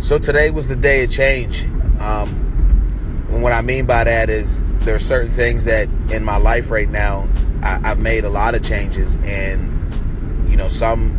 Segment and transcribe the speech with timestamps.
[0.00, 1.66] So today was the day of change.
[2.00, 6.38] Um, and what I mean by that is there are certain things that in my
[6.38, 7.28] life right now
[7.62, 11.18] I, I've made a lot of changes, and you know some,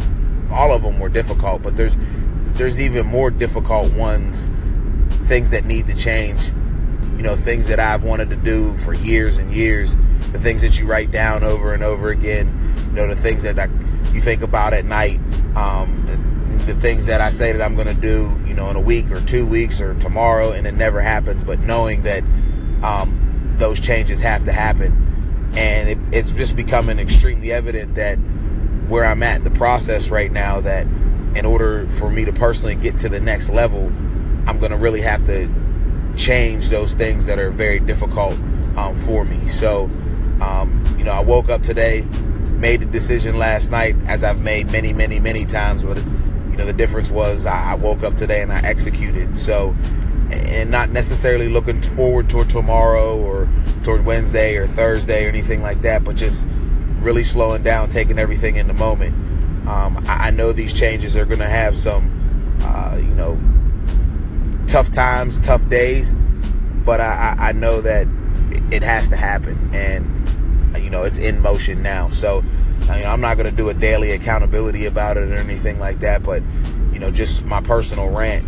[0.51, 1.95] all of them were difficult, but there's
[2.53, 4.49] there's even more difficult ones,
[5.25, 6.51] things that need to change.
[7.17, 9.95] You know, things that I've wanted to do for years and years,
[10.31, 12.47] the things that you write down over and over again.
[12.87, 13.65] You know, the things that I,
[14.11, 15.19] you think about at night.
[15.55, 16.30] Um,
[16.73, 19.11] the things that I say that I'm going to do, you know, in a week
[19.11, 21.43] or two weeks or tomorrow, and it never happens.
[21.43, 22.23] But knowing that
[22.83, 28.15] um, those changes have to happen, and it, it's just becoming extremely evident that
[28.87, 30.87] where I'm at in the process right now, that
[31.35, 33.87] in order for me to personally get to the next level,
[34.47, 35.49] I'm going to really have to
[36.15, 38.33] change those things that are very difficult
[38.77, 39.47] um, for me.
[39.47, 39.85] So,
[40.41, 42.05] um, you know, I woke up today,
[42.57, 45.97] made the decision last night, as I've made many, many, many times, but
[46.51, 49.37] you know, the difference was I woke up today and I executed.
[49.37, 49.75] So,
[50.31, 53.49] and not necessarily looking forward toward tomorrow or
[53.83, 56.47] toward Wednesday or Thursday or anything like that, but just
[56.99, 59.13] really slowing down, taking everything in the moment.
[59.67, 63.39] Um, I, know these changes are going to have some, uh, you know,
[64.67, 66.15] tough times, tough days,
[66.85, 68.07] but I, I know that
[68.71, 70.20] it has to happen, and
[70.77, 72.09] you know it's in motion now.
[72.09, 72.43] So
[72.89, 76.23] I I'm not going to do a daily accountability about it or anything like that,
[76.23, 76.43] but
[76.91, 78.45] you know, just my personal rant.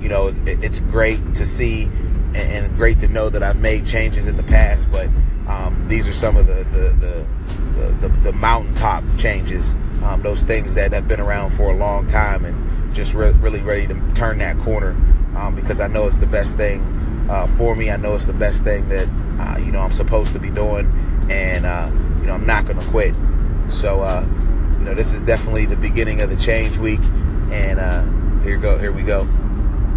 [0.00, 3.86] You know, it, it's great to see and, and, great to know that I've made
[3.86, 5.08] changes in the past, but
[5.46, 7.26] um, these are some of the the
[7.74, 9.74] the, the, the mountaintop changes,
[10.04, 13.60] um, those things that have been around for a long time, and just re- really
[13.60, 14.90] ready to turn that corner
[15.36, 17.90] um, because I know it's the best thing uh, for me.
[17.90, 20.86] I know it's the best thing that uh, you know I'm supposed to be doing,
[21.30, 23.14] and uh, you know I'm not going to quit.
[23.68, 24.26] So, uh,
[24.78, 27.00] you know, this is definitely the beginning of the change week,
[27.50, 29.26] and uh, here go, here we go.